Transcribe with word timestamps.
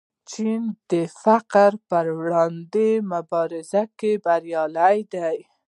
چین 0.31 0.61
د 0.91 0.93
فقر 1.23 1.71
پر 1.89 2.05
وړاندې 2.19 2.87
مبارزه 3.13 3.81
کې 3.99 4.11
بریالی 4.25 4.97
دی. 5.13 5.37